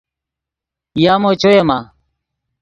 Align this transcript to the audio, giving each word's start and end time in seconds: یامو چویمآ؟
یامو 1.03 1.31
چویمآ؟ 1.41 1.79